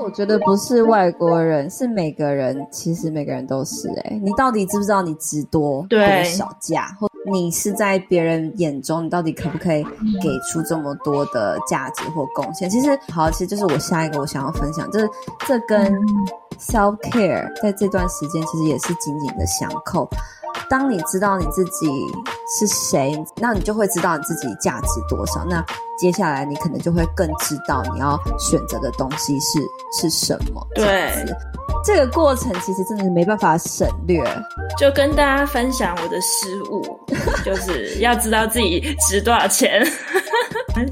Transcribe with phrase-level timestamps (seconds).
[0.00, 6.86] 我觉得不是外国人，是每个人，其实每个人都是哎、欸，你到底知不知道你值多多少价？
[7.00, 9.82] 或你是在别人眼中，你到底可不可以
[10.22, 12.70] 给出这么多的价值或贡献？
[12.70, 15.08] 其实，好，其实就是我下一个我想要分享，就是
[15.46, 15.92] 这跟
[16.58, 20.08] self care 在这段时间其实也是紧紧的相扣。
[20.68, 21.88] 当你知道你自己
[22.58, 25.44] 是谁，那你就会知道你自己价值多少。
[25.44, 25.64] 那
[25.98, 29.58] 接下来你可能就会更知道你要选择的东西是
[29.92, 30.66] 是什么。
[30.74, 31.12] 对，
[31.84, 34.22] 这个过程其实真的没办法省略。
[34.78, 37.00] 就跟大家分享我的失误，
[37.44, 39.84] 就是要知道自己值多少钱。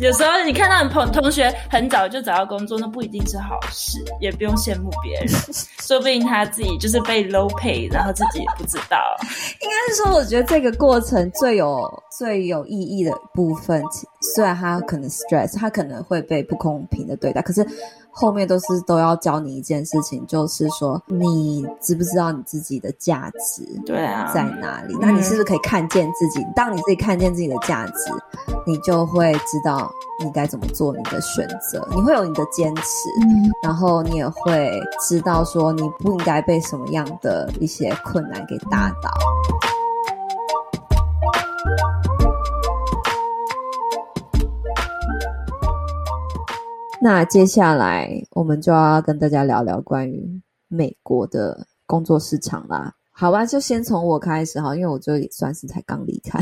[0.00, 5.28] 有时候你看到你朋同学很早就找到工作，那不一定是好事，也不用羡慕别人，
[5.82, 8.98] 说不定他自己就是被 low pay，然后自己也不知道。
[9.60, 11.82] 应该是说，我觉得这个过程最有
[12.18, 13.82] 最有意义的部分，
[14.34, 17.66] 虽然他可能 stress，他可能会被不公平的对待，可是。
[18.19, 23.62] 后面都是都要教你一件事情，就是说你知不知道你自己的价值？
[23.84, 24.97] 对啊，在哪里？
[24.98, 26.45] 那你是不是可以看见自己？
[26.56, 27.92] 当你自己看见自己的价值，
[28.67, 29.92] 你就会知道
[30.25, 31.86] 你该怎么做你的选择。
[31.95, 32.83] 你会有你的坚持，
[33.20, 39.11] 嗯，然后你也会知道说你不应该被什么样的一些困难给打倒。
[47.00, 52.94] 那接下来我们就要跟大家聊聊关于美国的工作市场啦。
[53.11, 56.39] 好吧，就先从我开始哈，因为我就也算是才刚离开。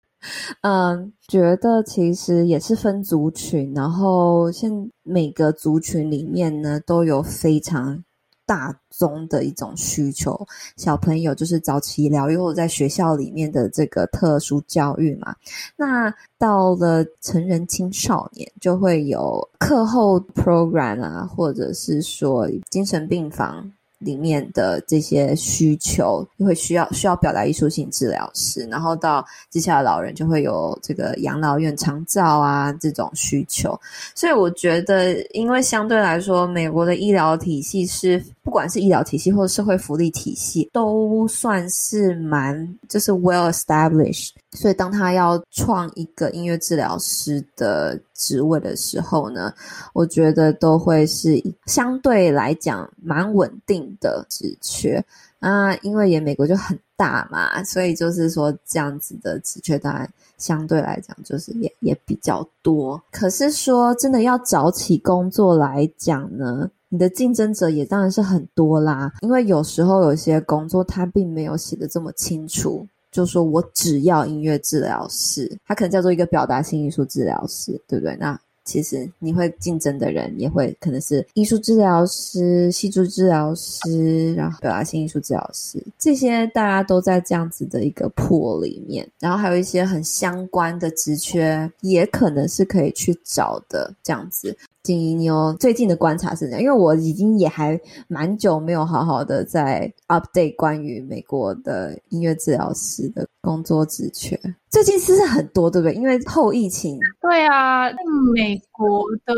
[0.62, 4.70] 嗯，觉得其实也是分族群，然后现
[5.02, 8.02] 每个族群里面呢都有非常。
[8.46, 15.34] 大宗的一种需求，小朋友就是早期疗愈或者在学校里面的这个特殊教育嘛。
[15.76, 23.72] 那到了成人青少年，就会有课后 program 啊，或者是说精神病房。
[24.04, 33.78] 里面的这些需求，会需要需要表达艺术性治疗师，然后到接下来老人就会有这个养老院长照啊这种需求，
[34.14, 44.30] 所以我觉得，因为相对来说，美国的医疗体系是不管是医疗体系或者社会福利体系，都算是蛮就是 well established。
[44.54, 49.52] 所以，当他要创一个音乐治疗师的职位的时候呢，
[49.92, 55.04] 我觉得都会是相对来讲蛮稳定的职缺
[55.40, 63.02] 啊，因为也美国就很大嘛，所以就是说这样子的职缺当然相对来讲就是也也比较多。
[63.10, 72.86] 可是说真的要找起工作来讲呢，你的竞争者也当然是很多啦，因为有时候有些工作它并没有写得这么清楚。
[73.14, 78.16] 就说我只要音乐治疗师，他可能叫做一个表达性艺术治疗师，对不对？
[78.16, 94.56] 那其实你会竞争的人也会可能是艺术治疗师、戏剧治疗师，然后表达性艺术治疗师，这些大家都在这样子的一个 pool 里面，然后还有一些很相关的职缺，也可能是可以去找的这样子。
[94.84, 96.60] 静怡，你有最近的观察是怎样？
[96.60, 104.38] 因为我已经也还蛮久没有好好的在 update 关于美国的音乐治疗师的工作职缺。
[104.68, 105.94] 最近是不是很多，对不对？
[105.94, 106.98] 因为后疫情。
[107.22, 107.88] 对啊，
[108.34, 109.34] 美国的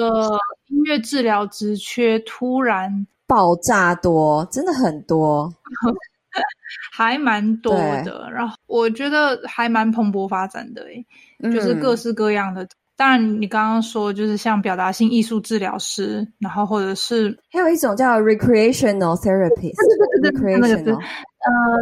[0.69, 5.49] 音乐治疗职缺突然爆炸多，真的很多，
[6.93, 7.73] 还蛮多
[8.05, 8.29] 的。
[8.33, 11.07] 然后我觉得还蛮蓬勃发展的，诶，
[11.53, 12.67] 就是各式各样的。
[12.97, 19.77] 嗯当然，你刚刚说就是像表达性艺术治疗师，然后或者是还有一种叫 recreational therapist，
[20.23, 20.97] 对对对，那个是呃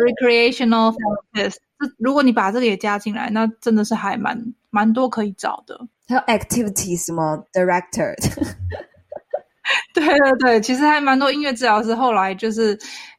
[0.01, 1.59] recreational therapist。
[1.99, 4.37] 如果你把这个也加进来，那真的是还蛮
[4.71, 5.79] 蛮多可以找的。
[6.09, 8.13] 还有 activities 什么 director，
[9.95, 12.77] 对对对，其实还蛮多音乐治疗师后来就是。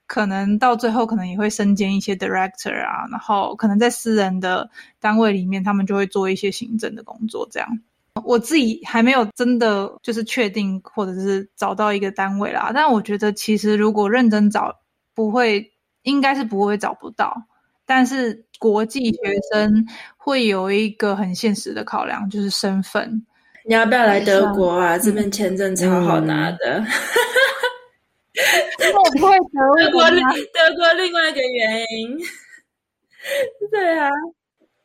[0.07, 7.47] 可能到最后，可能也会身兼一些 director 啊，然后可能在私人的单位里面，他们就会做一些行政的工作。
[7.51, 7.67] 这样，
[8.23, 12.71] 我自己还没有真的就是确定，或者是找到一个单位啦。
[12.73, 14.79] 但我觉得，其实如果认真找，
[15.13, 15.71] 不会，
[16.03, 17.35] 应该是不会找不到。
[17.87, 19.19] 但是国际学
[19.51, 19.85] 生
[20.17, 23.25] 会有一个很现实的考量，就是身份。
[23.67, 24.97] 你要不要来德国啊？
[24.97, 26.83] 这边签证超好拿的。
[28.35, 32.17] 嗯 我不会德国，德国另外一个原因。
[33.71, 34.09] 对啊，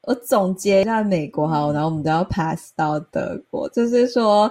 [0.04, 4.50] 我总结一下美国哈，然后我们都要 pass 到德国，就是说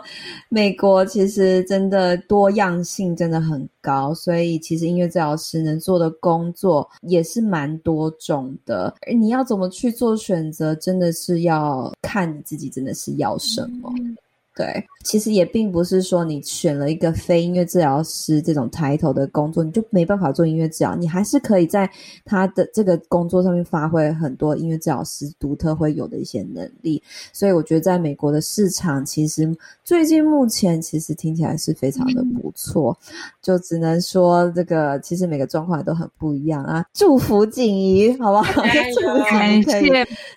[0.49, 8.93] 美国其实真的多样性真的很高，所以其实音乐治疗师能做的工作也是蛮多种的。
[9.07, 13.91] 而你要怎么去做选择，真的是要看你自己真的是要什么。
[13.97, 14.15] 嗯
[14.59, 20.97] 对，其实也并不是说你选了一个非音乐治疗师这种抬头的工作，你就没办法做音乐治疗。
[20.97, 21.89] 你还是可以在
[22.25, 27.01] 他的这个工作上面发挥很多音乐治疗师独特会有的一些能力。
[27.31, 29.49] 所以我觉得在美国的市场，其实
[29.85, 32.91] 最近目前其实听起来是非常的不错。
[33.11, 36.83] 嗯、就只能说这个其实每个状况都很不一样啊。
[36.93, 38.61] 祝福锦怡，好不好？
[39.31, 39.89] 感谢，可以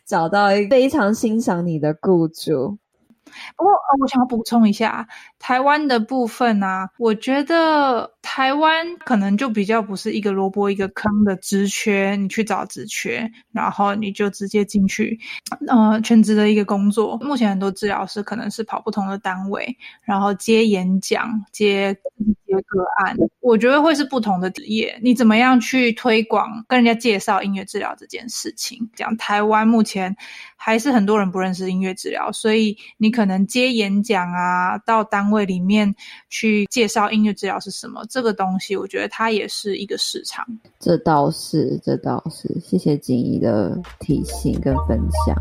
[0.06, 2.78] 找到一个非常欣赏你的雇主。
[3.56, 5.06] 不过，呃，我想要补充一下，
[5.38, 15.20] 台湾的部分啊，我觉得台湾可能就比较不是一个萝卜一个坑的职缺，你去找职缺，然后你就直接进去，
[15.68, 17.18] 呃，全职的一个工作。
[17.18, 21.92] 目前很多治疗师可能是跑不同的单位，然后接演讲、接
[22.46, 24.98] 接个案，我觉得会是不同的职业。
[25.02, 28.88] 你怎么样去推广、跟人家介绍音乐治疗这件事情？
[28.94, 30.16] 讲台湾目前
[30.56, 33.42] 还是很多人不认识音乐治疗，所以你可能。
[33.46, 35.94] 接演讲啊，到单位里面
[36.28, 38.04] 去介绍音乐治疗是什么？
[38.12, 40.46] 这个东西，我觉得它也是一个市场。
[40.78, 42.46] 这倒是，这倒是。
[42.60, 45.34] 谢谢锦怡的提醒跟分享。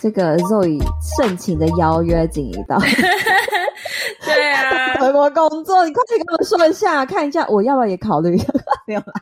[0.00, 0.82] 这个 Zoe
[1.16, 2.76] 盛情的邀约锦怡到。
[4.26, 8.36] 对啊，回国工作，你快点跟我说一下，看一下我要不要也考虑？
[8.88, 9.12] 没有啦，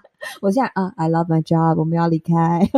[0.41, 2.71] 我现在啊，I love my job，我们要离开。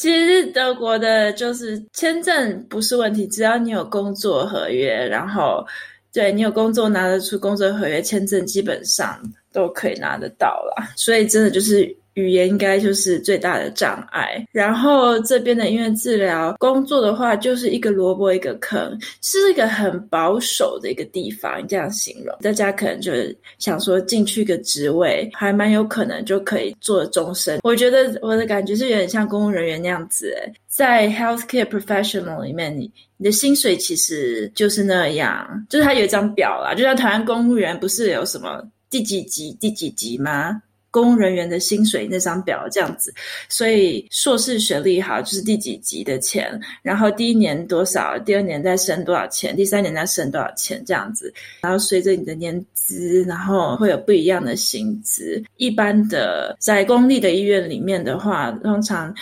[0.00, 5.62] 其实德国的就是签证不是问题，只要你有工作合约，然后
[6.10, 9.20] 对你有工作拿得出工作合约，签证基本上
[9.52, 10.88] 都可以拿得到啦。
[10.96, 11.94] 所以真的就是。
[12.14, 14.44] 语言应该就是最大的障碍。
[14.52, 22.36] 然后这边的音乐治疗工作的话，就是一个萝卜一个坑，是一个很保守的一个地方，这样形容。
[22.40, 27.60] 大家可能就是想说进去一个职位，还蛮有可能就可以做终身。
[27.62, 30.34] 我觉得我的感觉是有点像公务人员那样子，
[30.68, 40.60] 在 healthcare professional 里面，你你的薪水其实就是那样，就是它有一张表啦，就像台湾公务员不是有什么第几级第几级吗？
[40.90, 43.14] 公务人员的薪水那张表这样子，
[43.48, 51.32] 所以硕士学历好就是第几级的钱，然后第一年多少，第二年再升多少钱，第三年再升多少钱这样子，
[51.62, 55.42] 然后随着你的年资，然后会有不一样的薪资。
[55.56, 59.14] 一般的在公立的医院里面的话，通常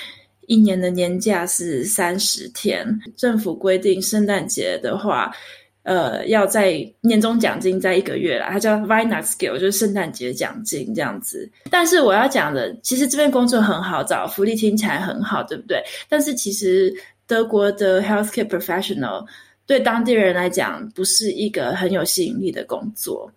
[0.47, 2.87] 一年的年假是三十天，
[3.17, 5.31] 政府规定圣诞节的话。
[5.89, 11.51] 呃，要在年终奖金在一个月啦，它叫 Weihnachtsgeld，就是圣诞节奖金这样子。
[11.71, 15.83] 但是我要讲的，其实这份工作很好找，福利听起来很好，对不对？
[16.07, 16.93] 但是其实
[17.27, 19.25] 德国的 healthcare professional
[19.65, 23.33] 对当地人来讲，不是一个很有吸引力的工作。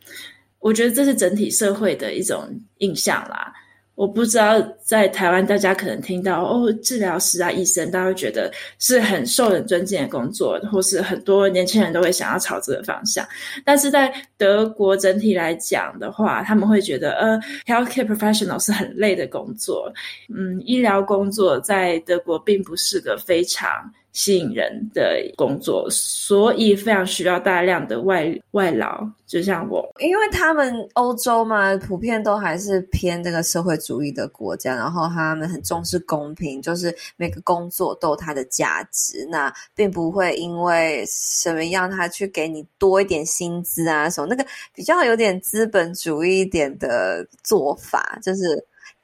[0.59, 2.49] 我觉得这是整体社会的一种
[2.79, 3.53] 印象啦。
[3.95, 13.27] 我不知道在台湾，大家可能听到哦，治疗师啊，医生，大家会觉得是很受人尊敬的工作，或是很多年轻人都会想要朝这个方向。
[13.63, 19.91] 但是在德国整体来讲的话，他们会觉得呃，healthcare professional 是很累的工作。
[20.33, 23.69] 嗯，医疗工作在德国并不是个非常。
[24.13, 48.41] 吸引人的工作，所以非常需要大量的外外劳，就像我，因为他们欧洲嘛，普遍都还是偏这个社会主义的国家，然后他们很重视公平，就是每个工作都有它的价值，那并不会因为什么样，他去给你多一点薪资啊什么，那个比较有点资本主义一点的做法，就是。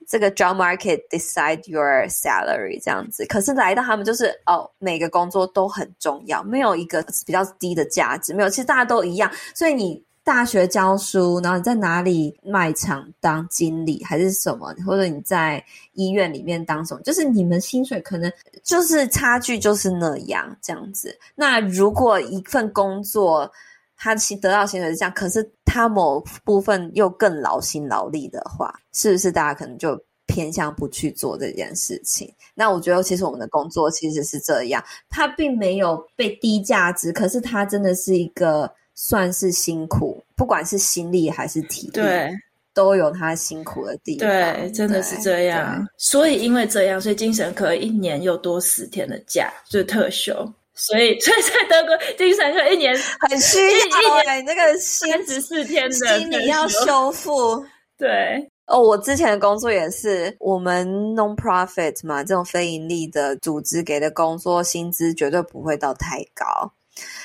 [0.08, 9.30] 这个 job market decide your salary 这样子，可是来到他们就是哦，每个工作都很重要，没有一个比较低的价值，没有，其实大家都一样。
[9.54, 15.62] 所以你大学教书，然后你在哪里卖场当经理还是什么，或者你在
[15.94, 18.32] 医院里面当什么，就是你们薪水可能
[18.64, 21.18] 就是差距就是那样这样子。
[21.36, 23.52] 那如果一份工作，
[23.98, 32.32] 他得到薪水是这样，可是他某部分又更劳心劳力的话，是不是大家可能就偏向不去做这件事情？
[32.54, 42.30] 那我觉得，其实我们的工作其实是这样，它并没有被低价值，可是它真的是一个算是辛苦，不管是心力还是体力，对，
[42.74, 44.27] 都有他辛苦的地方。
[44.27, 45.88] 对，真的是这样。
[45.98, 50.51] 所以因为这样，所以精神科一年又多十天的假，就是特休。
[50.78, 57.66] 所以， 所以在德国精神科一年很需要哎，那个三十四天的心理要修复。
[57.98, 66.72] 对哦，我之前的工作也是我们 non-profit 嘛，这种非盈利的组织给的工作薪资绝对不会到太高。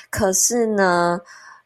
[0.09, 1.19] 可是呢，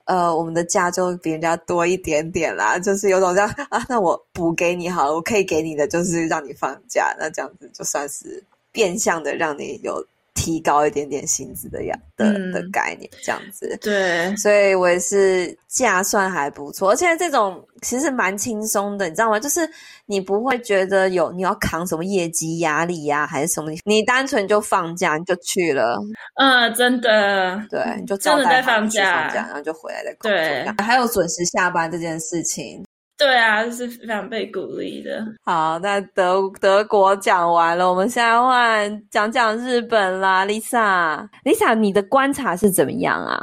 [0.06, 10.06] 呃，我们的假就比人家多一点点啦，就是有种这样啊，那我补给你好了，我可以给你的就是让你放假，那这样子就算是变相的让你有。
[10.38, 19.40] 提高一点点薪资的样的的概念，这样子，对，所以我也是价算还不错，而且这种其实蛮轻松的，你知道吗？
[19.40, 19.68] 就是
[20.06, 23.72] 你不会觉得有你要扛什么业绩压力呀、啊，还是什么？
[23.84, 25.98] 你单纯就放假你就去了，
[26.36, 32.86] 嗯，真的，对，你就真的在放假，放假，然后就回来再工作，对，还有准时下班这件事情。
[33.18, 35.26] 对啊，是非常被鼓励的。
[35.44, 41.28] 好，那德德国讲完了，我们现在换讲讲日本啦，Lisa。
[41.44, 43.40] Lisa，你的观察是怎么样啊？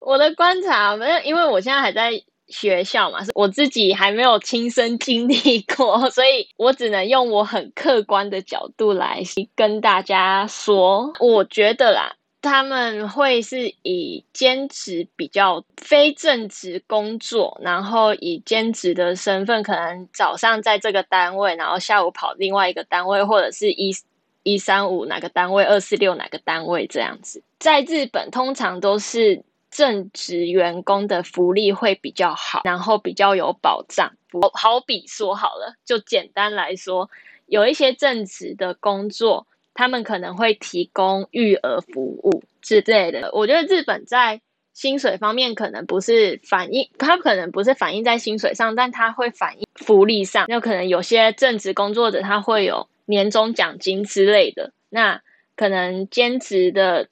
[0.00, 2.10] 我的观察没有，因为我现在还在
[2.48, 9.22] 学校嘛，我自己还没有亲身经历过， 所以我只能用我很客观的角度来
[9.56, 12.12] 跟大家说，我觉得啦。
[12.44, 23.96] 他们会是以兼职比较非正职工作，然后以兼职的身份，可能早上在这个单位，然后下午跑另外一个单位，或者是一
[24.42, 27.42] 一三五哪个单位，二四六哪个单位这样子。
[27.58, 34.12] 在日本，通常都是正职员工的福利会比较好，然后比较有保障。
[34.30, 37.08] 好，好比说好了，就简单来说，
[37.46, 39.46] 有一些正职的工作。
[39.74, 43.30] 他们可能会提供育儿服务之类的。
[43.32, 44.40] 我觉得日本在
[44.72, 50.46] 薪水方面可能不是反映，它可能不是反映在薪水上，但它会反映福利上。
[50.48, 55.20] 那可能有些正职工作者他会有年终奖金之类的，那
[55.56, 57.08] 可能兼职的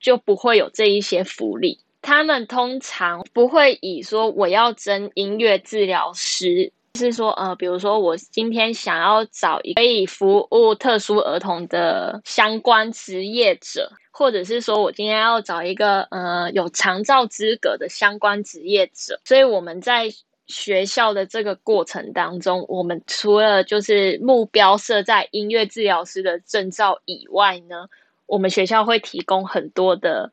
[0.00, 1.78] 就不会有这一些福利。
[2.02, 6.72] 他们通常不会以说我要争音乐治疗师。
[6.96, 19.18] 是说，呃，比如说我今天想要找一个可以服务特殊儿童的相关职业者，或者是说我今天要找一个呃有长照资格的相关职业者。
[19.24, 20.08] 所以我们在
[20.46, 27.88] 学校的这个过程当中，我们除了就是目标设在音乐治疗师的证照以外呢，
[28.26, 30.30] 我们学校会提供很多的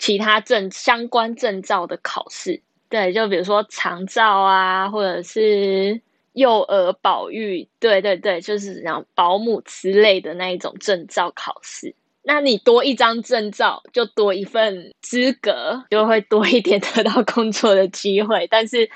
[0.00, 2.60] 其他证相关证照的考试。
[2.94, 6.00] 对，就比如说长照啊，或者是
[6.34, 11.92] 幼儿保育，对对对，就是像保姆之类的那一种证照考试。
[12.22, 18.46] 那你多一张证照，就多一份资格，就会多一点得到工作的机会。
[18.48, 18.88] 但是，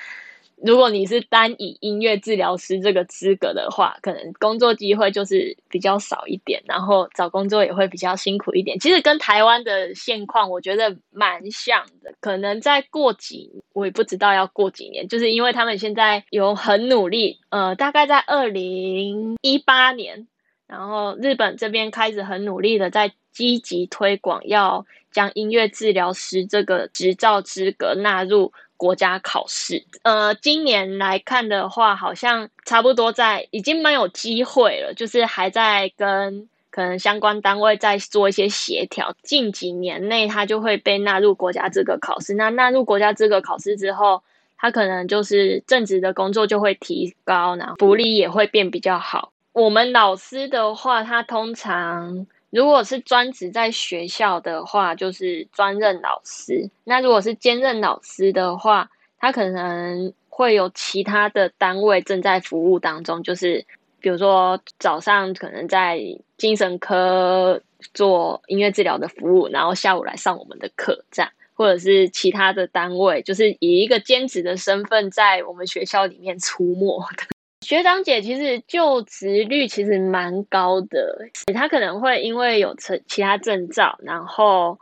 [0.60, 8.78] 如果你是单以音乐治疗师这个资格的话，可能工作机会就是比较少一点，然后找工作也会比较辛苦一点。
[8.80, 12.12] 其实跟台湾的现况，我觉得蛮像的。
[12.20, 20.26] 可能再过几，我也不知道要过几年，就是因为他们现在有很努力，呃，大概在二零一八年，
[20.66, 28.52] 然后日本这边开始很努力的在积极推广，要将音乐治疗师这个执照资格纳入。
[28.78, 39.12] 国家考试，呃，今年来看的话，好像差不多在已经蛮有机会了，就是还在跟可能相关单位在做一些协调。
[39.22, 42.32] 近几年内，它就会被纳入国家资格考试。
[42.34, 44.22] 那纳入国家资格考试之后，
[44.56, 49.32] 它可能就是正职的工作就会提高，然后福利也会变比较好。
[49.52, 52.26] 我们老师的话，他通常。
[52.50, 63.64] 如果是专职在学校的话，就是专任老师；那如果是兼任老师的话，他可能会有其他的单位正在服务当中，就是
[64.00, 66.00] 比如说早上可能在
[66.38, 67.60] 精神科
[67.92, 77.24] 做音乐治疗的服务，然后下午来上我们的课，这样，或者是其他的单位，就是以一个兼职的身份在我们学校里面出没的。
[77.60, 84.78] 学长姐其实就职率其实蛮高的，他可能会因为有其其他证照，然后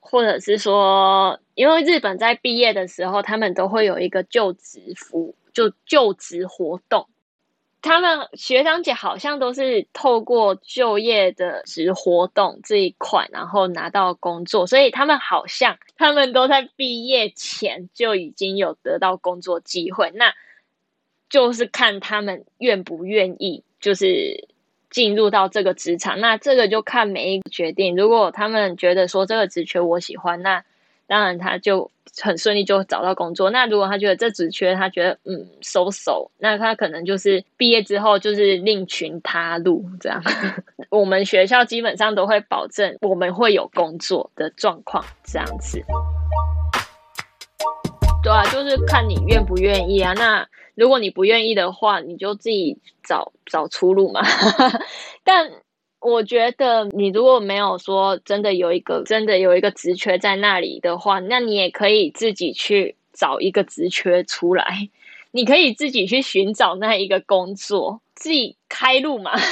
[0.00, 7.06] 或者是说，因为日本在毕业的时候，他们都会有一个就职服，就就职活动。
[7.82, 20.10] 他们学长姐好像都是透过就业的职活动这一块，然后拿到工作，所以他们好像他们都在毕业前就已经有得到工作机会。
[20.14, 20.32] 那
[21.32, 24.46] 就是看他们愿不愿意，就是
[24.90, 26.20] 进入到这个职场。
[26.20, 27.96] 那这个就看每一个决定。
[27.96, 30.62] 如果他们觉得说这个职缺我喜欢，那
[31.06, 33.48] 当然他就很顺利就找到工作。
[33.48, 40.22] 那如果他觉得这职缺他觉得嗯 so so，那他可能就是毕业之后就是另寻他路这样。
[40.90, 45.82] 我们学校基本上都会保证我们会有工作的状况这样子。
[48.22, 50.12] 对啊，就是看你愿不愿意啊。
[50.14, 54.22] 那如果你不愿意的话，你就自己找找出路嘛。
[55.24, 55.50] 但
[56.00, 64.88] 我觉得你如果没有说真的有一个真的有一个职缺在那里的话，那你也可以自己去找一个职缺出来，
[65.32, 69.32] 你可以自己去寻找那一个工作，自己开路嘛。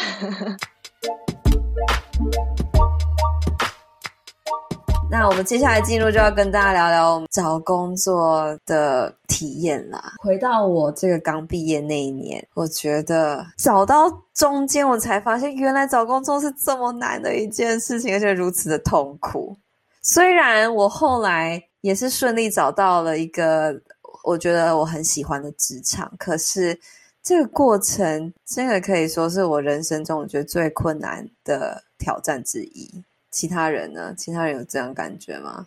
[5.11, 10.15] 那我们接下来进入就要跟大家聊聊我们找工作的体验啦。
[10.23, 19.57] 回到我这个刚毕业那一年，我觉得找到中间，我才发现原来找工作是这么难的一件事情，而且如此的痛苦。
[20.01, 23.79] 虽然我后来也是顺利找到了一个
[24.23, 26.79] 我觉得我很喜欢的职场，可是
[27.21, 33.03] 这个过程真的可以说是我人生中我觉得最困难的挑战之一。
[33.31, 34.15] 其他人呢？
[34.17, 35.67] 其他人有这样感觉吗？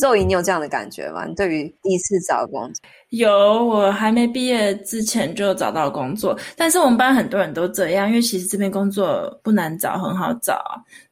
[0.00, 1.24] 肉姨，你有这样的感觉吗？
[1.24, 3.30] 你对于第一次找工作，有，
[3.64, 10.60] 我还没毕业之前就找到工作，但是我们班很多人都这样，因为其实这边工作不难找，很好找，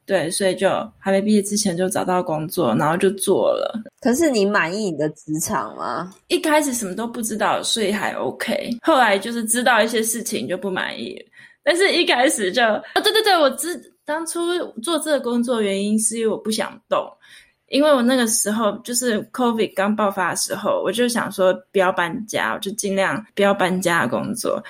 [0.04, 0.68] 对，所以就
[0.98, 3.80] 还没毕业之前就找到工作，然后就做了。
[4.00, 6.12] 可是你满意你的职场吗？
[6.26, 8.76] 一开始什么都不知道，所以还 OK。
[8.82, 11.16] 后来就是知道一些事情就不满意，
[11.62, 13.91] 但是一开始就，哦，对对对，我知。
[14.04, 14.40] 当初
[14.82, 17.06] 做这个工作原因是因为我不想动，
[17.68, 24.62] 因为我那个时候就是 COVID 刚爆发的时候，我就想说不要搬家，我就尽量不要搬家的工作。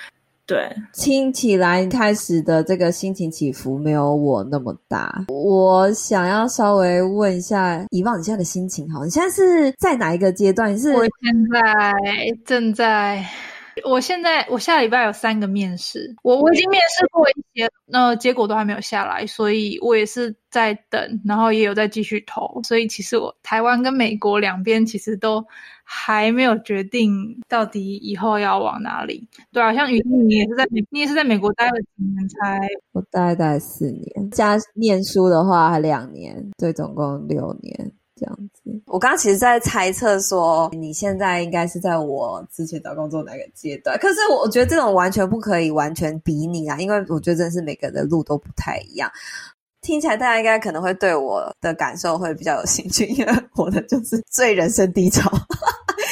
[0.45, 5.25] 对，听起来开始的这个心情起伏没有我那么大。
[5.29, 10.79] 我想要稍微问一下，以往你现在的心情好，你现在是在哪一个阶段？
[10.79, 10.93] 是？
[10.93, 11.93] 我现在
[12.45, 13.25] 正在。
[13.85, 25.45] 我现在我下礼拜有三个面试，我我已经面试过一些，那、结果都还没有下来，所以我也是在等，然后也有在继续投，所以其实我台湾跟美国两边其实都
[25.85, 29.29] 还没有决定到底以后要往哪里。
[29.53, 32.61] 对啊，像雨婷你也是在美，你也是在美国待了几年才？
[32.93, 37.93] 我待待四年，加念书的话还两年，对，总共六年。
[38.23, 43.99] 这样子，我刚刚其实在猜测说，你现在应该是在我之前找工作哪个阶段？
[43.99, 49.11] 可是我觉得这种完全不可以完全比拟啊，因为我觉得真的是每个人的路都不太一样。
[49.81, 55.29] 听起来大家应该可能会对我的感受会比较有兴趣，因为我的就是最人生低潮。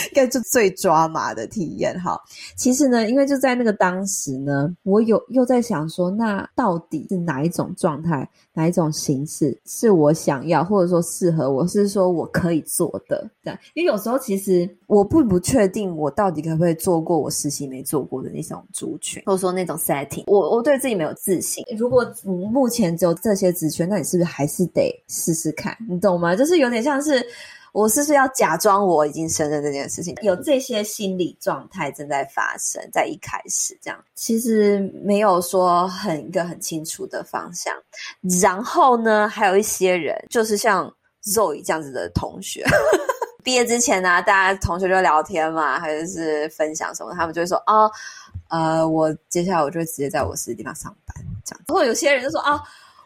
[0.08, 2.20] 应该就最抓马的体验哈。
[2.56, 13.58] 其实呢，因为就在那个当时呢，我有又在想说，那到底是哪一种状态，哪一种形式是我想要，或者说适合我，是说我可以做的这样。
[13.74, 21.64] 因为有时候其实我并不确定我到底可不可以做过我实习没做过的那种族群，或者说那种 setting，我我对自己没有自信。
[21.76, 25.76] 如果目前只有这些职权，那你是不是还是得试试看？
[25.88, 26.34] 你懂吗？
[26.34, 27.24] 就是有点像是。
[27.72, 30.14] 我是不是要假装我已经胜任这件事情？
[30.22, 37.74] 有这些心理状态正在发生，在一开始这样，其实没有说很一个很清楚的方向。
[38.40, 40.92] 然后呢，还有一些人，就是像
[41.24, 42.64] Zoe 这样子的同学，
[43.44, 47.90] 毕业之前呢、大家同学就聊天嘛，还是是分享什么，他们就会说哦，
[48.48, 51.64] 呃，我接下来我就直接在我实际地方上班这样。
[51.68, 52.60] 然后有些人就说啊。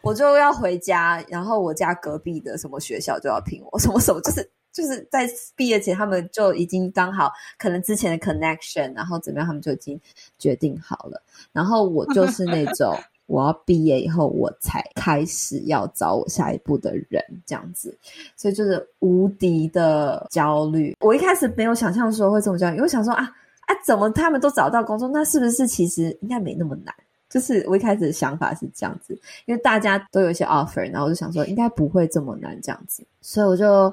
[0.05, 9.97] 我就要回家，然后我家隔壁的什么学校就要聘我，什么什么，就是就是在毕业前，他们就已经刚好可能之前的 connection，然后怎么样，他们就已经
[10.37, 11.23] 决定好了。
[11.53, 12.93] 然后我就是那 种
[13.25, 17.97] 我要毕业以后，我才开始要找我下一步的人这样子，
[18.35, 20.93] 所以就是无敌的焦虑。
[20.99, 23.23] 我一开始没有想象说会这么焦虑，因为我想说啊
[23.61, 26.93] 啊，怎么他们都找到工作，那是不是其实应该没那么难？
[27.27, 33.91] 就是我一开始的想法是这样子，因为大家都有一些 offer，然后我就想说应该不会这么难这样子，所以我就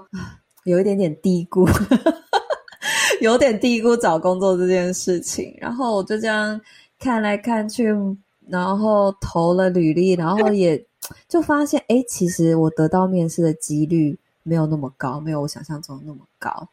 [0.64, 1.66] 有一点点低估，
[3.20, 5.56] 有点低估找工作这件事情。
[5.60, 6.60] 然后我就这样
[6.98, 7.94] 看来看去，
[8.48, 10.84] 然后投了履历，然后也
[11.28, 16.68] 就发现，哎，其实我得到面试的几率没有那么高，没有我想象中那么高。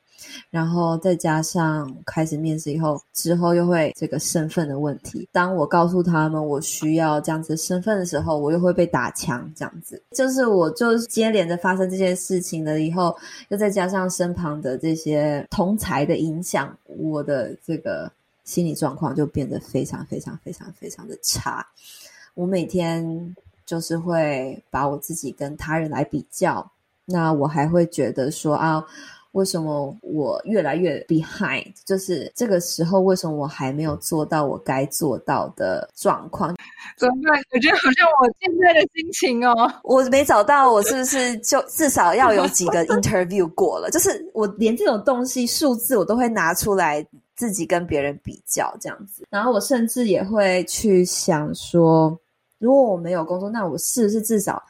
[0.50, 5.28] 然后再加上开始面试以后，之后又会这个身份的问题。
[5.32, 9.52] 当我告诉他们我需要这样子身份的时候，我又会被打枪。
[9.56, 13.16] 这样子就是我就接连着发生这件事情了以后，
[13.50, 18.12] 又再加上身旁的这些同才的影响，我的这个
[18.44, 21.66] 心理状况就变得非常非常非常非常的差。
[22.34, 26.72] 我每天就是会把我自己跟他人来比较，
[27.06, 28.84] 那我还会觉得说啊。
[29.34, 31.72] 为什么我越来越 behind？
[31.86, 36.56] 就是这个时候，为什么我还没有做到我该做到的状况？
[36.98, 37.42] 怎么办？
[37.54, 43.90] 我觉得好像我现在的心情哦，我没找到，我是不是就至少要有几个 interview 过了？
[43.94, 52.18] 就是我连这种东西数字我都会拿出来自己跟别人比较这样子，然后我甚至也会去想说，
[52.58, 54.62] 如果我没有工作，那我是不是至少？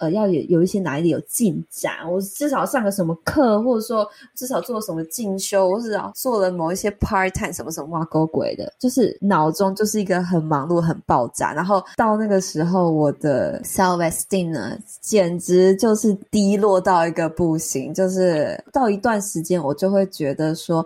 [0.00, 11.52] 呃，要有有一些哪里有进展，我至少上个什么课，或者说至少做什么进修，我至少做了某一些 part time 什么什么挖沟鬼的，就是脑中就是一个很忙碌、很爆炸。
[11.52, 17.92] 然后到那个时候，我的 self esteem 呢，简直就是低落到一个不行。
[17.92, 20.84] 就是到一段时间，我就会觉得说。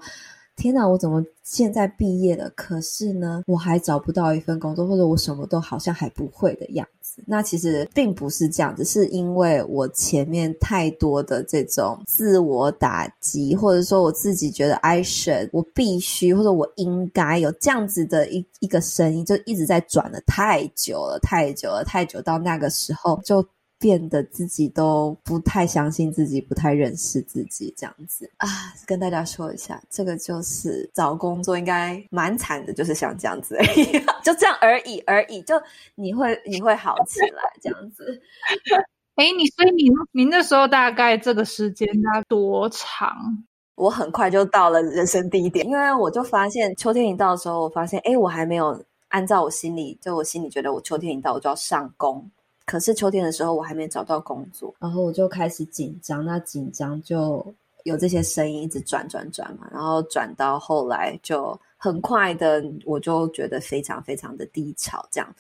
[0.57, 2.49] 天哪，我怎么现在毕业了？
[2.55, 6.87] 可是呢，我还找不到一份工作，或者我什么都好像还不会的样
[7.27, 23.45] 那其实并不是这样子，是因为我前面太多的这种自我打击，或者说我自己觉得 I should，我必须，或者我应该有这样子的一一个声音，就一直在转了太久了，太久了，太久，到那个时候就。
[23.85, 28.49] 变得自己都不太相信自己，不太认识自己，这样子啊，
[28.87, 33.85] 跟大家说一下，这个就是找工作应该蛮惨的，就是像这样子而已，
[34.25, 35.55] 就这样而已而已，就
[35.97, 38.23] 你会你会好起来这样子。
[39.17, 43.15] 哎，你所以你你那时候大概这个时间要多长？
[43.75, 52.31] 我很快就到了人生低点，因为我就发现秋天一到的时候，我发现哎，我还没有按照我心里，就我心里觉得我秋天一到我就要上工。
[52.67, 56.25] 可是秋天的时候，我还没找到工作，然后我就开始紧张。
[56.25, 57.45] 那紧张就
[57.85, 65.07] 有这些声音一直转转转嘛，然后转到后来就很快的，我就觉得非常非常的低潮。
[65.11, 65.35] 这样，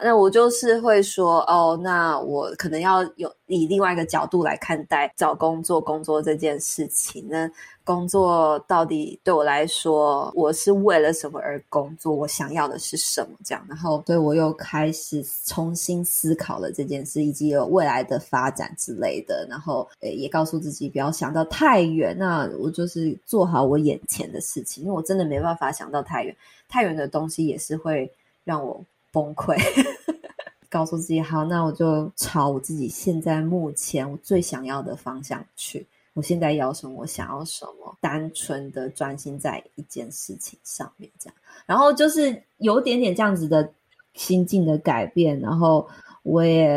[0.00, 7.50] 那我就是会说，哦，那我可能要有以另外一个角度来看待找工作、工作这件事情那。
[7.88, 12.14] 工作到底对我来说，我是为了什么而工作？
[12.14, 13.38] 我想要的是什么？
[13.42, 19.46] 这样，然后，所以我又开始重新思考了这件事，以及有未来的发展之类的。
[19.48, 22.14] 然后，诶，也告诉自己不要想到太远。
[22.18, 26.36] 那我就是做好我眼前的事情，因为我真的没办法想到太远，
[26.68, 28.10] 太远的东西也是会
[28.44, 29.56] 让我崩溃。
[30.70, 35.86] 告诉自己，好，那我就朝我自己现在目前我最想要的方向去。
[36.12, 36.92] 我现在要什么？
[37.00, 37.96] 我想要什么？
[38.00, 43.72] 单纯的专心在一件事情上面，这样，然后就是有点点这样子的
[44.14, 45.88] 心境的改变，然后
[46.22, 46.68] 我也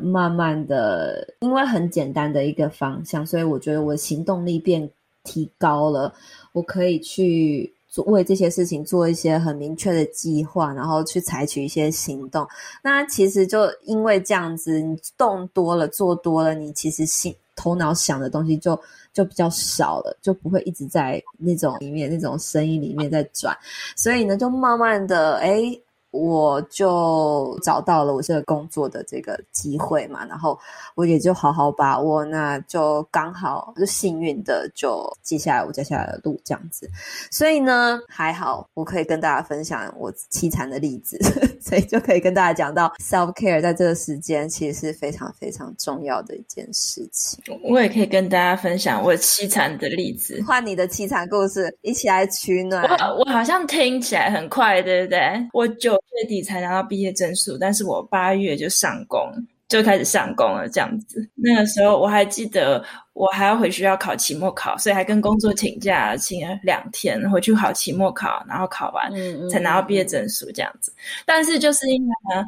[0.00, 4.88] 慢慢的，因为很简单的一个方向，所以我觉得我的行动力变
[5.24, 6.14] 提高了，
[6.52, 12.46] 我可以去为这些事情做一些很明确的计划，然后去采取一些行动。
[12.82, 17.34] 那其实就因为这样子，你动多了，做多了，你其实心。
[17.58, 18.78] 头脑想的东西就
[19.14, 23.56] 就比较少了，就不会一直在那种里面那种声音里面在转，
[23.96, 25.82] 所以呢，就慢慢的诶
[26.16, 30.58] 我就找到了我这个工作的这个机会嘛，然后
[30.94, 36.88] 我也就好好把握，那就刚好就幸运的就接下来我接下来的路这样子，
[37.30, 41.18] 所以呢还好我可以跟大家分享我凄惨的例子，
[41.60, 47.42] 所以就可以跟大家讲到 self care 在这个时间其实是非常非常重要的一件事情。
[47.62, 52.82] 我也可以跟大家分享我凄惨的例子，换你的凄惨故事一起来取暖。
[53.10, 55.20] 我我好像听起来很快，对不对？
[55.52, 55.96] 我就。
[56.14, 59.30] 月底才拿到毕业证书，但是我八月就上工，
[59.68, 61.28] 就开始上工了，这样子。
[61.34, 69.10] 那个时候我还记得，我还要回学校考期末考，所以还跟工作请假，请了两天回去考期末考，然后考完
[69.50, 70.92] 才拿到毕业证书，这样子。
[71.24, 72.44] 但是就是因为呢，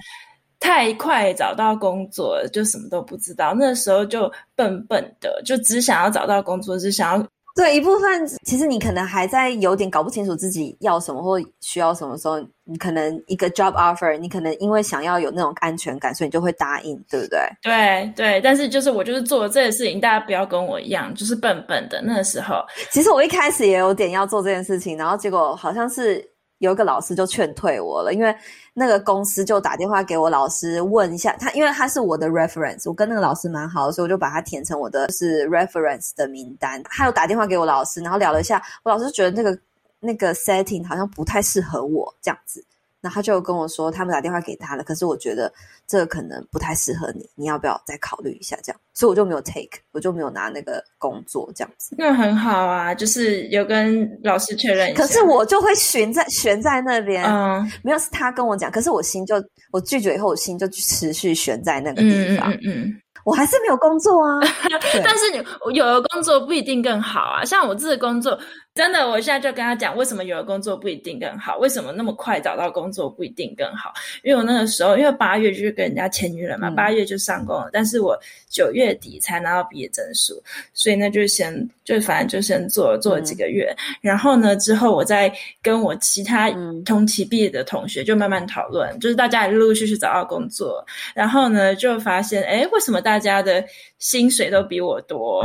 [0.61, 3.55] 太快找到工作，就什么都不知道。
[3.59, 7.27] 那时候就笨笨的，就只想要找到工作，只想要。
[7.59, 17.41] 对，一部分其实你可能还在有点搞不清楚自己要什么或需要什么时候，你可能一个 job offer，你可能因为想要有那种安全感，所以你就会答应，对不对？
[17.61, 22.01] 对对，但是就是我就是做了这件事情，大家不要跟我一样，就是笨笨的。
[22.03, 26.25] 那个时候，其实我一开始也有点要做这件事情，然后结果好像是
[26.59, 28.35] 有一个老师就劝退我了，因为。
[28.81, 36.81] 那个公司就打电话给我老师问一下他，因为他是我的 reference，我跟那个老师蛮好的，所以我就把他填成我的是 reference 的名单。
[36.85, 39.59] 他又打电话给我老师，然后聊了一下，我老师觉得那个
[39.99, 42.65] 那个 setting 好像不太适合我这样子。
[43.01, 45.53] 那他就跟我说，他们打电话给他了，可是我觉得
[45.89, 48.57] 这个可能不太适合你，你要不要再考虑一下？
[48.63, 51.95] 这样，所以我就没有 take，我就没有拿那个工作这样子。
[51.97, 55.01] 那很好啊，就是有跟老师确认一下。
[55.01, 59.37] 可是我就会悬在悬在那边，嗯，没有是他跟我讲，可是我心就
[59.71, 63.03] 我拒绝以后，我心就持续悬在那个地方，嗯嗯，嗯，嗯。
[63.25, 64.41] 我还是没有工作啊，
[65.05, 67.45] 但是你有了工作不一定更好啊。
[67.45, 68.39] 像我这个工作，
[68.75, 71.59] 真的，我现在就跟他讲，为什么有了工作不一定更好？
[71.59, 73.93] 为什么那么快找到工作不一定更好？
[74.23, 86.51] 因为我那个时候，因为八月就是跟人家签约了嘛，八月就上工了，嗯，但是我九月月底才拿到毕业证书，所以那就先就反正就先做了做了几个月，嗯、然后呢之后我再跟我其他
[86.85, 90.83] 同期毕业的同学就慢慢讨论，嗯、就是大家也陆陆续续找到工作，
[91.15, 93.63] 然后呢就发现哎为什么大家的
[93.99, 95.45] 薪水都比我多？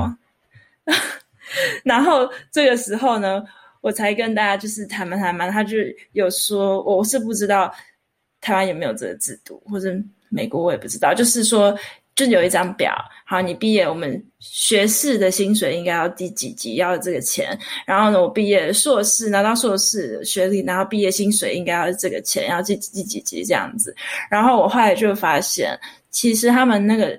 [1.83, 3.43] 然后这个时候呢，
[3.81, 5.77] 我才跟大家就是谈嘛谈嘛，他就
[6.13, 7.73] 有说我是不知道
[8.39, 9.93] 台湾有没有这个制度，或者。
[10.35, 11.77] 美国我也不知道，就是说，
[12.15, 12.93] 就有一张表，
[13.25, 23.95] 好，你毕业，我们学士的薪水应该要第几级要这个钱，然后呢，我毕业硕士拿到硕士学历，然后毕业薪水应该要这个钱，要第第几级这样子，
[24.29, 25.75] 然后我后来就发现，
[26.11, 27.17] 其实他们那个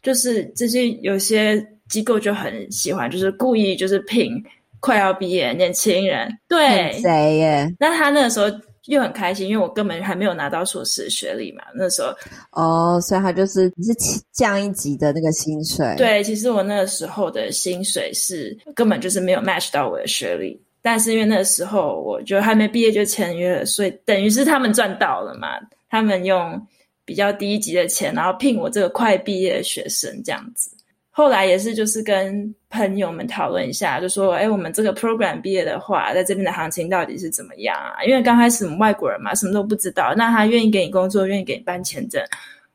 [0.00, 4.30] 就是这些有些机构就很喜欢，就是故意就是聘
[4.78, 7.74] 快要毕业年轻人，对，谁耶？
[7.80, 8.46] 那他那个时候。
[8.86, 12.08] 又很开心，因为我根本还没有拿到硕士的学历嘛，那时候
[12.50, 13.94] 哦，所以他就是只是
[14.32, 15.94] 降一级的那个薪水。
[15.96, 25.48] 对，其实我那个时候的薪水是根本就是没有 match 到我的学历，但是因为那个时候我就还没毕业就签约了，所以等于是他们赚到了嘛，
[25.88, 26.60] 他们用
[27.06, 30.70] 比较低级的钱，然后聘我这个快毕业的学生这样子。
[31.16, 38.02] 后来也是，就是跟朋友们讨论一下，就说：“哎，我们这个 program 毕业的话，在这边的行情到底是怎么样啊？
[38.02, 40.12] 因为刚开始我们外国人嘛，什么都不知道。
[40.16, 42.20] 那他愿意给你工作，愿意给你办签证，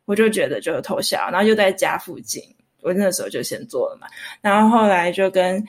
[0.06, 1.30] 我就觉得就偷笑。
[1.30, 2.41] 然后又在家附近，
[2.82, 4.08] 我那时候就先做了嘛。
[4.39, 5.62] 然后后来就跟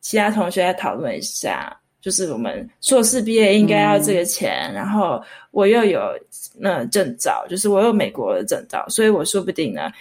[0.00, 6.00] 其他同学在讨论一下，就是我们硕士毕业应该要这个钱，然后我又有
[6.58, 9.92] 那证照，就是我有美国的证照，所以我说不定呢。”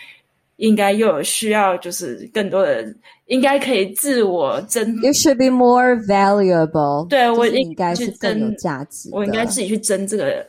[0.57, 2.85] 应该又有需要，就是更多的，
[3.25, 4.95] 应该可以自我增。
[5.01, 7.07] You should be more valuable。
[7.09, 9.09] 对，我应该是更有价值。
[9.11, 10.45] 我应该自己去争这个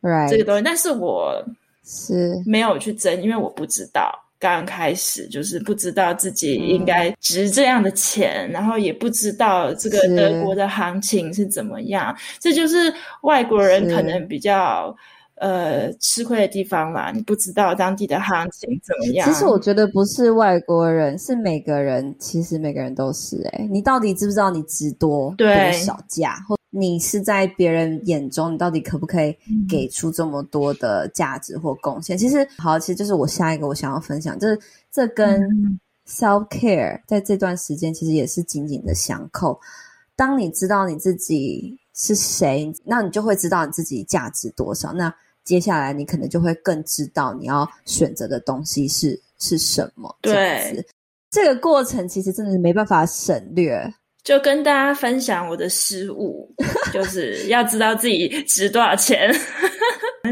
[0.00, 0.30] ，Right.
[0.30, 0.62] 这个东西。
[0.62, 1.44] 但是我
[1.84, 12.16] 是没有去争，因为我不知道，刚开始就是不知道自己应该值这样的钱，嗯、然后也不知道这个德国的行情是怎么样。
[12.38, 12.92] 这就是
[13.22, 14.96] 外国人可能比较。
[15.40, 19.26] 呃，吃亏的地方啦，你不知道当地的行情怎么样。
[19.26, 23.66] 其实我觉得不是外国人，是每个人，其实每个人都是、欸。
[23.70, 26.36] 你到底知不知道你值多多少价？
[26.46, 29.34] 或你是在别人眼中，你到底可不可以
[29.66, 32.16] 给出这么多的价值或贡献？
[32.16, 34.60] 嗯、其实，好，其实就是我下一个我想要分享，就是
[34.92, 35.40] 这跟
[36.06, 39.58] self care 在这段时间其实也是紧紧的相扣。
[40.14, 44.92] 当你知道你自己是谁，那你就会知道你自己价值多少。
[44.92, 45.10] 那
[45.44, 50.14] 接下来你可能就会更知道你要选择的东西是是什么。
[50.22, 50.84] 对，
[51.30, 53.92] 这个过程其实真的是没办法省略。
[54.22, 56.46] 就跟大家分享我的失误，
[56.92, 59.34] 就是要知道自己值多少钱。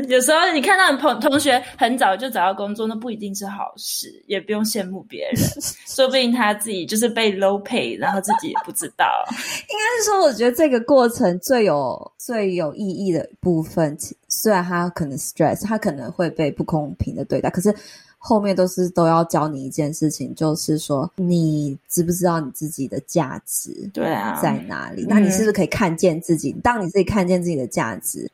[0.08, 5.36] 有时候你看到你同同学很早就找到工作，那不一定是好事，也不用羡慕别人，
[5.88, 9.06] 说不定他自己就是被 low pay，然后自己也不知道。
[9.30, 9.36] 应
[9.78, 13.96] 该是说，我觉得这个过程最有最有意义的部分，
[14.28, 17.74] 虽然他可能 stress，他可能会被不公平的对待，可是。
[18.20, 23.88] 后面都是都要教你一件事情，就是说你知不知道你自己的价值？
[23.94, 25.06] 对啊，在哪里？
[25.08, 26.50] 那你是不是可以看见自己？
[26.50, 28.28] 嗯、当你自己看见自己的价值，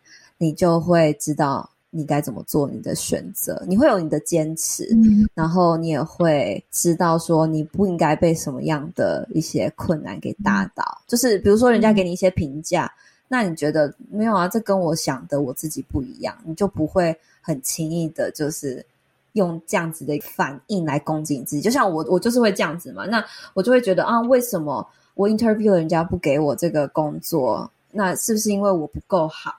[0.44, 3.62] 你就会知道你该怎么做你的选择。
[3.66, 10.84] 你会有你的坚持，嗯、然后你也会知道说你不应该被什么样的一些困难给打倒。
[10.84, 14.46] 嗯、就是比如说人家给你一些评价，嗯、那你觉得没有啊？
[14.46, 18.84] 这跟我想的我自己不一样，你就不会很轻易的，就是。
[19.34, 23.04] 用这样子的反应来攻击你自己，就像我，我就是会这样子嘛。
[23.06, 23.20] 那
[23.52, 27.68] 我就会觉得啊，为什么我 interview 人家不给我这个工作？
[27.90, 29.52] 那是不是因为我不够好？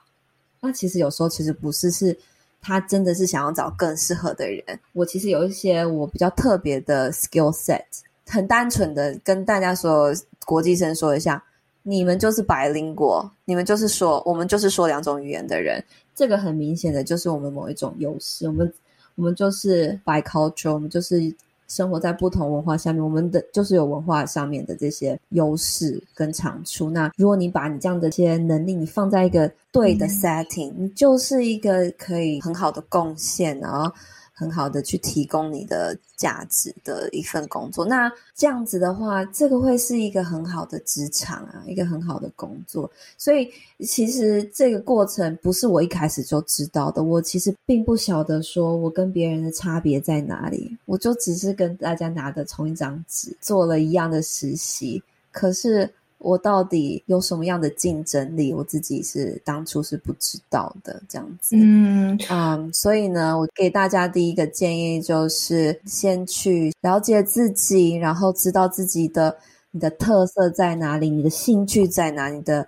[0.66, 2.16] 那其实有时候其实不是，是
[2.60, 4.62] 他真的是想要找更适合的人。
[4.92, 7.84] 我其实有一些我比较特别的 skill set，
[8.26, 10.12] 很单纯的跟大家说，
[10.44, 11.42] 国际生说一下，
[11.82, 15.82] 你们就是 bilingual，你们就是说，我们就是说两种语言的人。
[16.14, 18.72] 这个很明显的就是我们某一种优势，我们。
[19.18, 21.34] 我们就是 bicultural，我们就是
[21.68, 26.90] 生活在不同文化下面，我们的就是有文化上面的这些优势跟长处。
[26.90, 33.92] 那如果你把你这样的一些能力，你放在一个对的 setting，嗯，你就是一个可以很好的贡献，然后。
[34.38, 42.90] 很好的去提供你的价值的一份工作，那这样子的话，这个会是一个很好的职场啊，一个很好的工作。
[43.16, 58.52] 所以其实这个过程不是我一开始就知道的，我其实并不晓得说我跟别人的差别在哪里，我就只是跟大家拿的同一张纸做了一样的实习，可是我到底有什么样的竞争力？
[58.52, 61.54] 我自己是当初是不知道的，这样子。
[61.56, 69.36] 嗯啊，所以呢，我给大家第一个建议就是，先去了解自己，然后知道自己的
[69.70, 72.66] 你的特色在哪里，你的兴趣在哪里，你的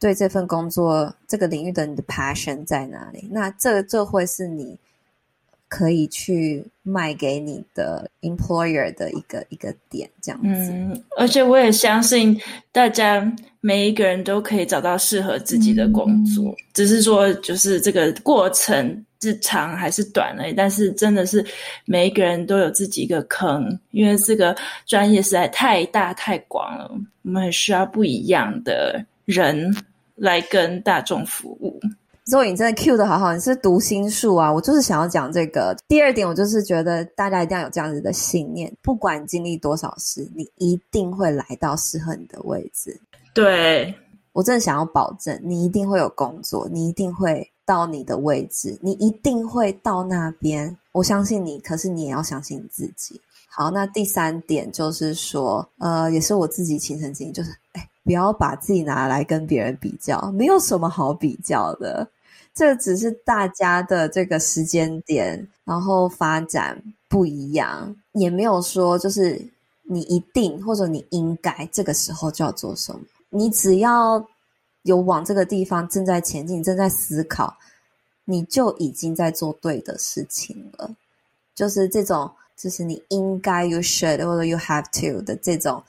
[0.00, 3.28] 对这份工作这个领域的你的 passion 在哪里。
[3.30, 4.78] 那这这会是你。
[5.68, 10.70] 可以去卖给你的 employer 的一个一个点，这样子。
[10.72, 12.38] 嗯，而且我也相信
[12.72, 20.54] 大家每一个人都可以找到适合自己的工作，嗯、只是说就是这个过程是长还是短而已。
[20.54, 21.44] 但是真的是
[21.84, 26.90] 每一个人都有自己一个坑，因为这个专业实在太大太广了，
[27.22, 29.76] 我们很需要不一样的人
[30.14, 31.78] 来跟大众服务。
[32.28, 34.52] 所以你真的 Q 的好好，你是读心术啊！
[34.52, 35.74] 我就是想要讲这个。
[35.88, 43.00] 第二点，我就是觉得大家一定要有这样子的信念，不管经历多少事，你一定会来到适合你的位置。
[43.32, 43.94] 对，
[44.34, 50.76] 我真的想要保证，你一定会有工作，你一定会到你的位置，你一定会到那边。
[50.92, 53.18] 我相信你，可是你也要相信你自己。
[53.48, 62.06] 好，那第三点就是说，呃，也是我自己亲身经历，就是哎，不要把自己拿来跟别人比较，没有什么好比较的。
[62.58, 69.40] 这只是大家的这个时间点，然后发展不一样，也没有说就是
[69.84, 72.98] 你一定或者你应该这个时候就要做什么。
[73.30, 74.26] 你只要
[74.82, 77.56] 有往这个地方正在前进，正在思考，
[78.24, 80.90] 你就已经在做对的事情了。
[81.54, 85.80] 就是这种，就是你应该 you should 或者 you have to 的这种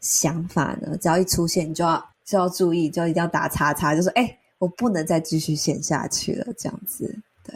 [0.00, 4.38] 想法呢，只要一出现，你就要就要注意，就一定要打叉叉，就说哎。
[4.64, 7.04] 我不能再继续陷下去了，这样子，
[7.46, 7.54] 对，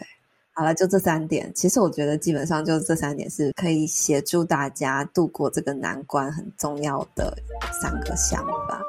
[0.52, 1.50] 好了，就这三点。
[1.54, 7.34] 其实我觉得基本上就这三点是可以协助大家度过这个难关很重要的
[7.80, 8.82] 三个想法。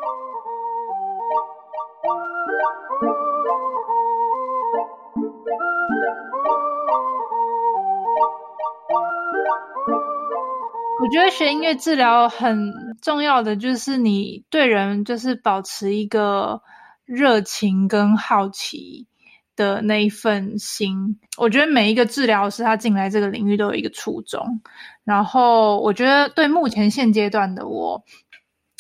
[11.02, 16.62] 我觉得学音乐治疗很重要的就是你对人就是保持一个。
[17.10, 19.08] 热情跟好奇
[19.56, 24.62] 的那一份心，我觉得每一个治疗师他进来这个领域都有一个初衷。
[25.04, 28.04] 然后，我觉得对目前现阶段的我，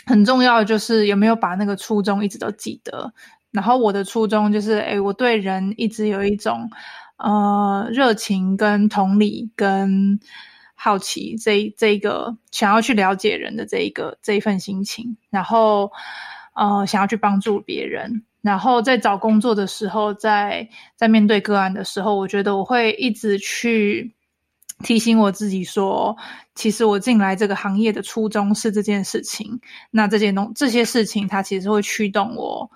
[0.06, 3.12] 很重要的就是有没有把那个初衷一直都记得。
[3.50, 6.70] 然后，我的初衷就是，诶，我对人一直有一种
[7.18, 10.20] 呃热情跟同理跟
[10.76, 15.18] 好奇，这这一个想要去了解人的这一个这一份心情。
[15.32, 15.92] 然后。
[16.60, 20.68] 呃，想要去帮助别人，然后在找工作的时候，在
[20.98, 24.14] 在面对个案的时候，我觉得我会一直去
[24.84, 26.18] 提醒我自己说，
[26.56, 29.62] 其实我进来这个行业的初衷是这件事情。
[29.90, 32.70] 那这件东这些事情，它其实会驱动我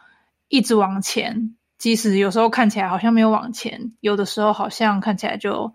[0.48, 5.74] 一直往前，即使有时候看起来好像没有往前，有的时候好像看起来就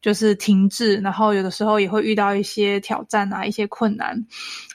[0.00, 4.26] 就是停滞，然后有的时候也会遇到一些挑战啊，一些困难，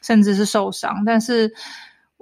[0.01, 1.53] 甚至是受伤，但是。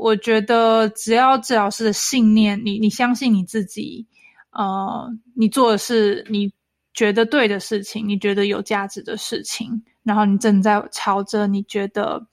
[0.01, 4.07] 我觉得只要治疗师的信念，你你相信你自己，
[4.49, 6.51] 呃，你做的是你
[6.91, 12.25] 觉得对的事情，你觉得有价值的事情，然后你正在朝着你觉得，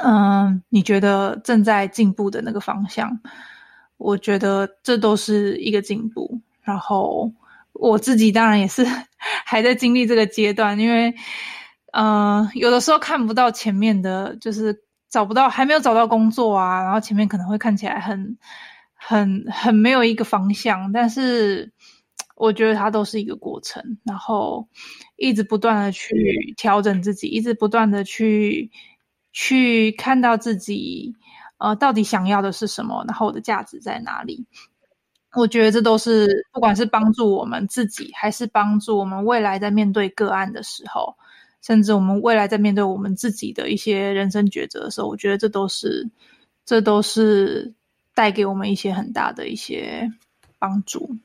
[0.00, 3.18] 嗯、你觉得正在进步的那个方向，
[3.96, 6.40] 我觉得这都是一个进步。
[6.62, 7.32] 然后
[7.72, 8.86] 我自己当然也是
[9.44, 11.12] 还在经历这个阶段，因为，
[11.92, 14.84] 嗯、有的时候看不到前面的，就是。
[15.12, 18.38] 找不到，还没有找到工作啊，然后前面可能会看起来很、
[18.94, 21.70] 很、很没有一个方向，但是
[22.34, 24.66] 我觉得它都是一个过程，然后
[25.16, 28.70] 一直不断的去调整自己，一直不断的去
[29.32, 31.14] 去看到自己，
[31.58, 34.46] 呃，到底想要的是什么，然后我的价值在哪里？
[35.36, 41.16] 我觉得这都是不管是帮助我们自己，还是帮助我们未来在面对个案的时候。
[41.62, 46.10] 甚至我们未来在面对我们自己的一些人生抉择的时候，我觉得这都是，
[46.66, 47.72] 这都是
[48.14, 50.12] 带给我们一些很大的一些
[50.58, 51.16] 帮助。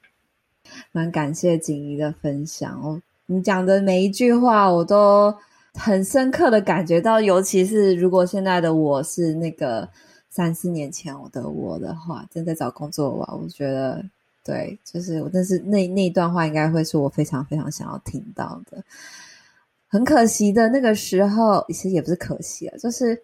[0.91, 5.33] 蛮感谢景怡的分享哦，你讲的每一句话我都
[5.73, 9.89] 很深刻的感觉到，尤其是如果现在的我是那个
[10.29, 14.03] 三四年前我的我的话，正在找工作的话，我觉得
[14.43, 18.83] 对，就是，但是那那一段话应该会是我非常非常想要听到的。
[19.87, 23.17] 很可惜的那个时候，其实也不是可惜啊，就是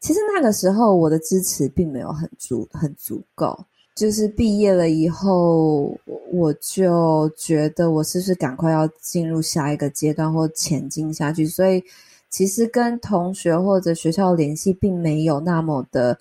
[0.00, 3.58] 其实那个时候我的支持并没有很足很足够。
[3.94, 5.92] 就是毕业了以后，
[6.30, 11.82] 我就觉得我是不是赶快要进入下一个阶段或前进下去，所以
[12.30, 16.16] 其实跟同学或者学校联系并没有那么的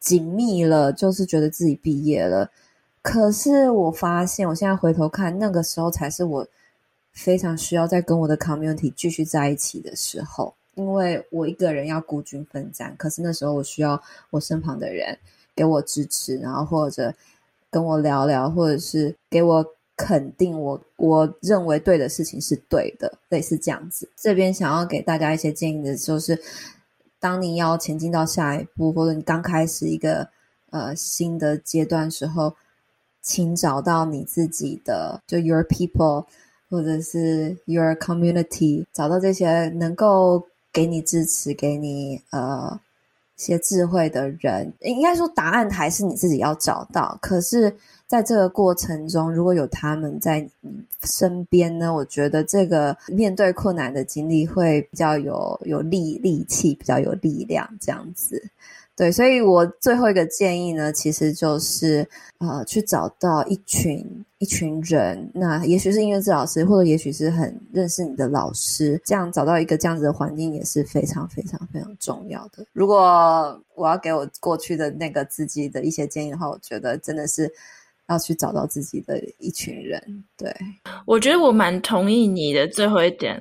[0.00, 2.50] 紧密了，就是觉得自己毕业了。
[3.02, 6.44] 可是我发现，我现在回头看，那个时候才是我
[7.16, 12.94] 非常需要再跟我的 community 继续在一起的时候，因为我一个人要孤军奋战。
[12.96, 14.00] 可是那时候我需要
[14.30, 15.18] 我身旁的人
[15.54, 17.12] 给我支持，然后或者
[17.70, 24.08] 跟我聊聊，或者是给我肯定我我认为对的事情是对的，类似这样子。
[24.14, 26.38] 这边想要给大家一些建议的就是，
[27.18, 30.28] 当你要前进到下一步，或者你刚开始一个
[30.70, 32.54] 呃新的阶段时候。
[33.28, 36.24] 请找到你自己的，就 your people，
[36.68, 42.78] 或者是 your community，找到这些能够给你支持、给你呃
[43.36, 44.72] 一些智慧的人。
[44.80, 47.18] 应该说，答案还是你自己要找到。
[47.20, 47.74] 可是，
[48.06, 58.42] 在这个过程中，如果有他们在你身边呢，我觉得这个面对困难的经历会比较有有力力气，比较有力量，这样子。
[58.96, 64.02] 对，所以我最后一个建议呢，其实就是呃，去找到一群
[64.38, 72.64] 一群人，那也许是音乐治疗师，或者也许是很认识你的老师，这样找到一个这样子的环境也是非常非常非常重要的。
[72.72, 77.52] 如果我要给我过去的那个自己的一些建议的话，我觉得真的是
[78.08, 80.24] 要去找到自己的一群人。
[80.38, 80.50] 对，
[81.04, 83.38] 我觉得我蛮同意你的最后一点，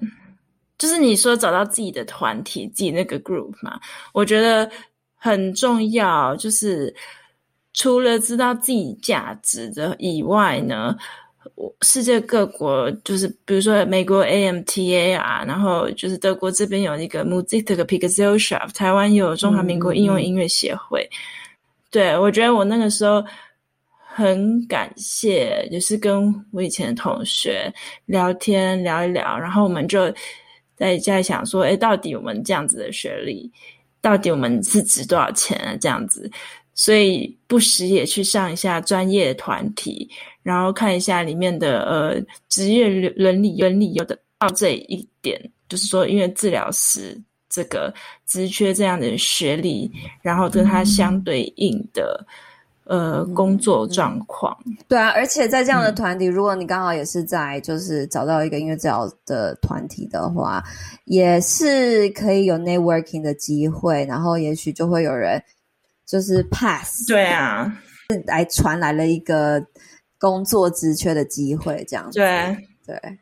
[0.78, 3.80] 就是你说找到自己的团体，自己那个 group 嘛，
[4.14, 4.70] 我觉得。
[5.26, 6.94] 很重要，就是
[7.74, 10.96] 除了知道自己价值的以外呢，
[11.82, 21.10] 世界各国就是比如说美国 AMTA 啊，然后就是德国这边有一个 Musikgesellschaft，台湾有中华民国应用音乐协会。
[21.90, 23.26] 对，我觉得我那个时候
[23.98, 27.74] 很感谢，就是跟我以前的同学
[28.06, 30.14] 聊天聊一聊，然后我们就
[30.76, 33.52] 在在想说，哎，到底我们这样子的学历。
[34.06, 35.76] 到底我们是值多少钱啊？
[35.82, 36.30] 这样子，
[36.76, 40.08] 所以不时也去上一下专业团体，
[40.44, 47.92] 然后看一下里面的呃职业伦理伦理有的到这一点，就是说因为治疗师这个
[48.28, 49.92] 职缺这样的学历，
[50.22, 52.24] 然后跟他相对应的。
[52.88, 54.56] 嗯呃，工作状况。
[54.88, 60.64] 对啊，而且在这样的团体，嗯、如果你刚好也是在就是找到一个音乐治疗的团体的话，
[61.06, 65.42] 也是可以有 networking 的机会，然后也许就会有人
[66.06, 67.08] 就是 pass。
[67.08, 67.76] 对啊，
[68.26, 69.66] 来传来了一个
[70.20, 72.20] 工作职缺的机会，这样子。
[72.20, 73.20] 对对。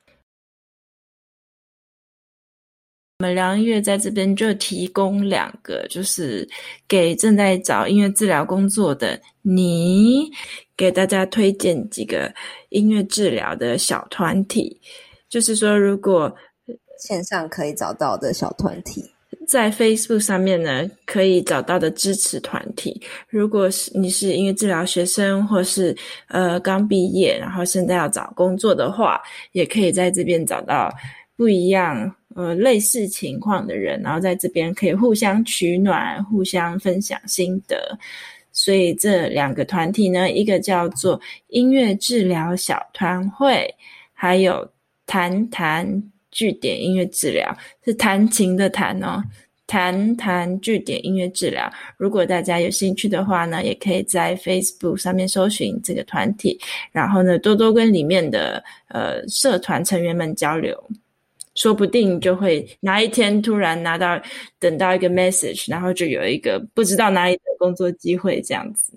[3.24, 6.46] 我们梁音乐在这边就提供两个，就是
[6.90, 10.30] 给正在找音乐治疗工作的你，
[10.76, 12.30] 给大家推荐几个
[12.68, 14.78] 音乐治疗的小团体。
[15.30, 16.36] 就是说，如果
[17.00, 19.10] 线上可以找到的小团体，
[19.48, 23.02] 在 Facebook 上面呢，可以找到的支持团体。
[23.30, 25.96] 如果是你是音乐治疗学生，或是
[26.28, 29.22] 呃刚毕业，然后现在要找工作的话，
[29.54, 30.94] 也可以在这边找到
[31.38, 32.14] 不一样。
[32.36, 37.98] 呃，类似情况的人，然后在这边可以互相取暖，互相分享心得。
[38.52, 43.68] 所以这两个团体呢，一个叫做音乐治疗小团会，
[44.14, 44.68] 还有
[45.06, 49.24] 弹弹据点音乐治疗，是弹琴的弹哦，
[49.66, 51.72] 弹弹据点音乐治疗。
[51.98, 56.60] 如果大家有兴趣的话呢，也可以在 Facebook 上面搜寻这个团体，
[56.92, 60.80] 然后呢，多多跟里面的呃社团成员们交流。
[61.56, 64.20] 说不定就会哪一天突然拿到，
[64.60, 68.94] 等到一个 message，然后就有一个不知道哪里的工作机会这样子。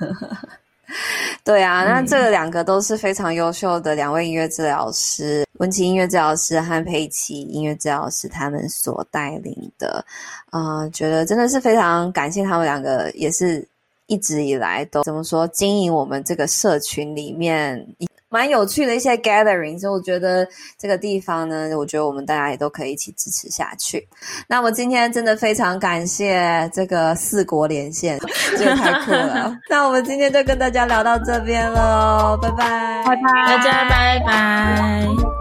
[1.44, 10.04] 对啊，那这两个都是非常优秀的两位音乐治疗师，文琪音乐治疗师和佩奇音乐治疗师他们所带领的，
[10.50, 13.64] 啊、呃，觉得真的是非常感谢他们两个，也是
[14.10, 17.86] 一直以来都怎么说经营我们这个社群里面。
[18.32, 20.46] 蛮有趣的一些 gathering，所以我觉得
[20.78, 24.06] 这个地方呢，我觉得我们大家也都可以一起支持下去。
[24.46, 28.20] 那我今天真的非常感谢这个四国连线，
[28.56, 29.52] 这个太酷了。
[29.68, 35.39] 那我们今天就跟大家聊到这边喽，拜拜，拜拜，大家拜拜。